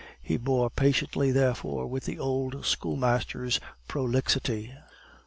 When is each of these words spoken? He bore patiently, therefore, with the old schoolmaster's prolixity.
He 0.19 0.35
bore 0.37 0.71
patiently, 0.71 1.29
therefore, 1.31 1.85
with 1.85 2.05
the 2.05 2.17
old 2.17 2.65
schoolmaster's 2.65 3.59
prolixity. 3.87 4.73